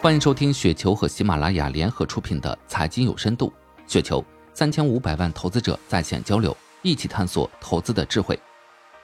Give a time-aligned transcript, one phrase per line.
[0.00, 3.52] 欢迎收听雪球和喜马拉雅联合出品的《财经有深度》，
[3.92, 4.24] 雪球
[4.54, 8.38] 三千五百万投资者在线交流，一起探索投资的智慧。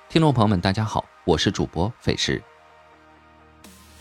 [0.08, 2.40] 听众朋友们，大家好，我是主播费时。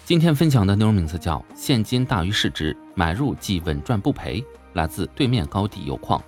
[0.06, 4.40] 今天分享的内容名字叫《现金大于市值，买入即稳赚不赔》，
[4.74, 6.24] 来自对面高地有矿。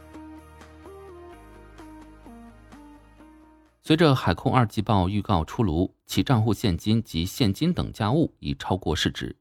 [3.83, 9.35] 随着海控二季报预告出炉，其账户现金及现金等价物已超过市值，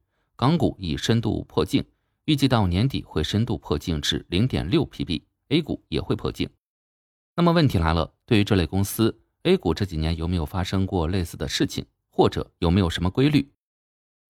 [0.45, 1.83] 港股已深度破净，
[2.27, 6.51] 预计到年底会深度破净至零点六 PB，A 股也会破净。
[7.34, 13.55] 那么问题来了，对于这类公司，A 股这几年有没有发生过类似的事情，或者有没有什么规律？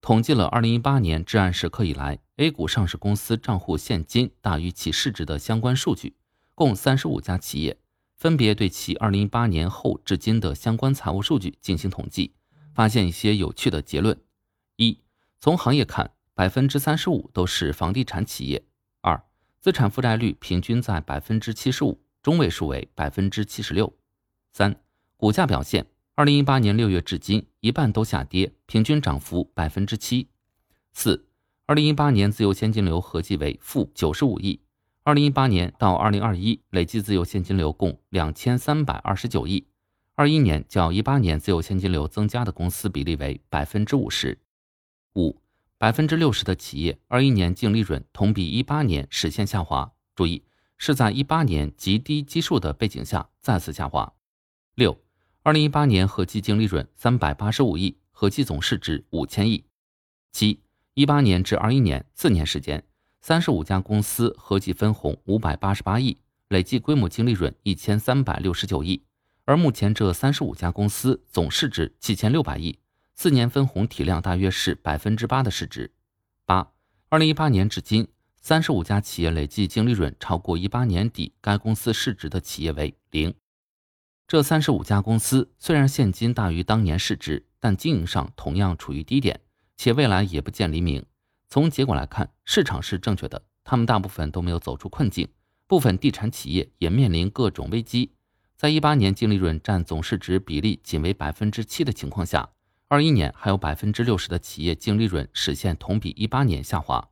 [0.01, 6.15] 统计了二零一八年至暗时刻以来，A 股上市公司账户现金大于其市值的相关数据，
[6.55, 7.77] 共三十五家企业。
[8.15, 12.35] 分别对其2018年后至今的相关财务数据进行统计，
[12.73, 14.17] 发现一些有趣的结论：
[14.77, 15.01] 一、
[15.45, 18.63] 从行业看，百分之三十五都是房地产企业；
[19.03, 19.23] 二、
[19.61, 23.93] 资产负债率平均在百分之七十五，中位数为百分之七十六；
[24.53, 24.75] 三、
[25.19, 30.29] 股价表现，二零一八年六月至今一半都下跌，平均涨幅百分之七；
[30.95, 31.27] 四、
[31.67, 34.63] 二零一八年自由现金流合计为负九十五亿。
[35.03, 39.67] 二零一八年到二零二一累计自由现金流共两千三百二十九亿，
[40.15, 44.39] 二一年较一八年自由现金流增加的公司比例为百分之五十
[45.15, 45.41] 五，
[45.79, 50.43] 百分之六十的企业二一年净利润同比一八年实现下滑，注意
[50.77, 54.13] 是在一八年极低基数的背景下再次下滑。
[54.75, 54.99] 六，
[55.43, 59.65] 二零一八年合计净利润三百八十五亿，合计总市值五千亿。
[60.33, 60.61] 七，
[60.95, 62.85] 一八年至二一年四年时间。
[63.21, 66.19] 三十五家公司合计分红五百八十八亿，
[66.49, 69.03] 累计规模净利润一千三百六十九亿。
[69.47, 72.79] 而目前这三十五家公司总市值七千六百亿，
[73.17, 75.93] 四年分红体量大约是百分之八的市值。
[76.45, 76.73] 八，
[77.09, 78.09] 二零一八年至今，
[78.41, 83.33] 三十五家企业累计净利润超过一八年底该公司市值的企业为零。
[84.27, 89.41] 这三十五家公司虽然现金大于当年市值，但经营上同样处于低点，
[89.77, 91.05] 且未来也不见黎明。
[91.49, 95.29] 从结果来看，市场是正确的，他们大部分都没有走出困境，
[95.69, 98.11] 部分地产企业也面临各种危机。
[98.57, 102.51] 在一八年净利润占总市值比例仅为百分之七的情况下，
[102.89, 107.09] 二一年还有百分之六十的企业净利润实现同比一八年下滑。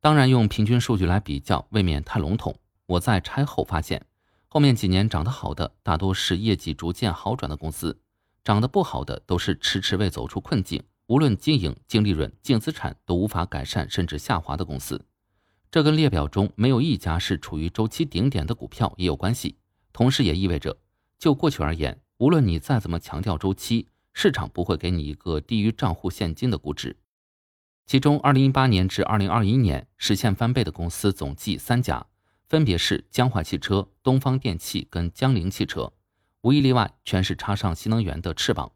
[0.00, 2.58] 当然，用平均数据来比较未免太笼统。
[2.86, 4.04] 我在拆后发现，
[4.48, 8.00] 后面几年涨得好的大多是业绩逐渐好转的公司，
[8.44, 10.82] 涨得不好的都是迟迟未走出困境。
[11.06, 15.04] 无论经营、净利润、净资产都无法改善甚至下滑的公司，
[15.70, 19.56] 这跟列表中没有一家是处于周期顶点的股票也有关系。
[19.92, 20.78] 同时，也意味着
[21.18, 26.96] 就过去而言，无论你再怎么强调周期，市场不会给你一个低于账户现金的估值。
[27.86, 32.06] 其中，2018年至2021年实现翻倍的公司总计三家，
[32.48, 35.92] 分别是江淮汽车、东方电气跟江铃汽车，
[36.42, 38.72] 无一例外，全是插上新能源的翅膀。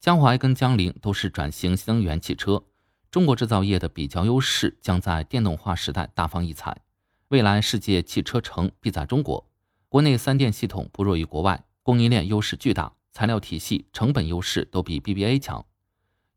[0.00, 2.64] 江淮跟江铃都是转型新能源汽车，
[3.10, 6.82] 中国制造业的比较优势将在电动化时代大放异彩。
[7.28, 9.50] 未来世界汽车城必在中国，
[9.88, 15.66] 国内三电系统不弱于国外，供应链优势巨大，材料体系、成本优势都比 BBA 强，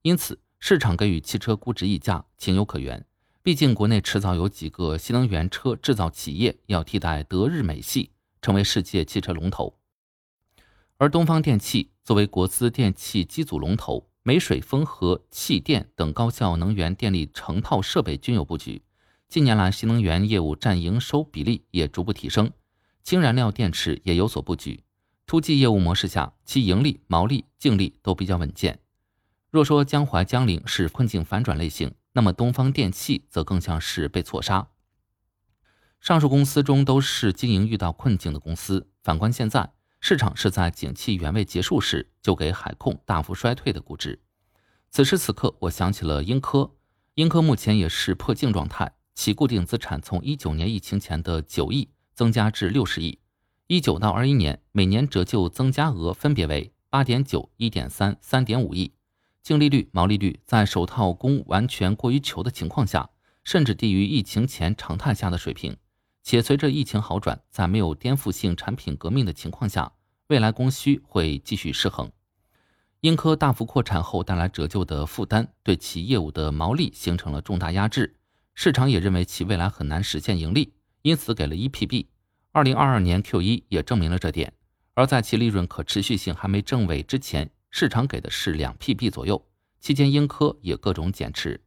[0.02, 3.06] 因此市场给予汽车估值溢价情有可原。
[3.44, 8.09] 毕竟国内迟早有几个新能源车制造企业要替代德日美系，
[8.42, 9.78] 成为世界汽车龙头。
[10.97, 18.81] 而东方电气作为国资电气机组龙头，煤水风和气电等高效能源电力成套设备均有布局。
[19.30, 22.52] 近年来，新能源业务占营收比例也逐步提升，
[23.03, 24.84] 氢燃料电池也有所布局。
[25.31, 28.81] 突击业务模式下，其盈利、毛利、净利都比较稳健。
[29.50, 34.68] 若说江淮、江铃是困境反转类型，那么东方电气则更像是被错杀。
[36.02, 38.90] 上述公司中都是经营遇到困境的公司。
[39.03, 39.72] 反观现在。
[40.02, 44.19] 市场是在景气原位结束时就给海控大幅衰退的估值。
[44.90, 46.75] 此时此刻，我想起了英科，
[47.13, 53.19] 英科目前也是破净状态，其固定资产从一九年疫情前的九亿增加至六十亿，
[53.71, 58.91] 一九到二一年每年折旧增加额分别为八点九、一点三、三点五亿，
[59.41, 63.09] 净利率、毛利率在首套供完全过于求的情况下，
[63.45, 65.77] 甚至低于疫情前常态下的水平。
[66.21, 69.94] 且随着疫情好转，在没有颠覆性产品革命的情况下，
[70.27, 72.12] 未来供需会继续失衡。
[73.00, 78.18] 英科大幅扩产后带来折旧的负担，对其业务的毛利形成了重大压制。
[78.53, 80.73] 市场也认为其未来很难实现盈利，
[81.03, 82.07] 因此给了 EPB。
[82.53, 84.53] 二零二二年 Q 一也证明了这点。
[84.94, 89.48] 而在其利润可持续性还没证伪之前，市场给的是两 PB 左右。
[89.80, 91.62] 期间英科也各种减持。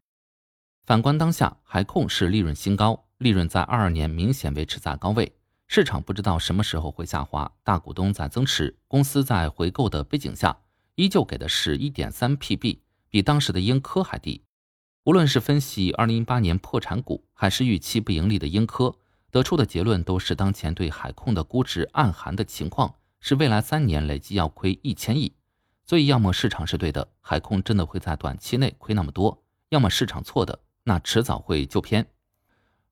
[0.85, 5.33] 反观当下，海控是利润新高，利润在二二年明显维持在高位，
[5.67, 10.57] 市场不知道什么时候会下滑，大股东在增持，公司在回购的背景下，
[10.97, 14.45] 依旧给的是一点三 PB，比当时的英科还低。
[15.05, 18.95] 无论是分析二零一八年破产股，还是预期不盈利的英科，
[19.35, 25.35] 得出的结论都是当前对海控的估值暗含的情况是未来三年累计要亏一千亿。
[25.85, 30.61] 所以，要么市场是对的，海控真的会在短期内亏那么多；要么市场错的。
[30.85, 32.07] 那迟早会就偏。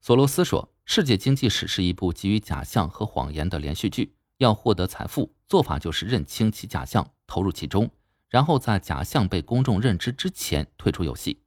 [0.01, 4.17] 索罗斯说：“世界经济史是一部基于假象和谎言的连续剧。
[4.39, 7.89] 要获得财富，做法就是认清其假象，投入其中，
[8.29, 11.39] 然后在假象被公众认知之前退出游戏。”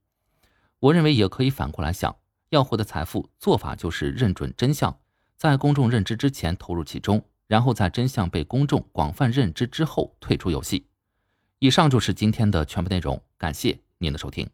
[0.80, 2.15] 我认为也可以反过来想：
[2.50, 4.97] 要获得财富，做法就是认准真相，
[5.38, 10.88] 在公众认知之前投入其中，然后在真相被公众广泛认知之后退出游戏。
[11.59, 14.50] 以上就是今天的全部内容，感谢您的收听。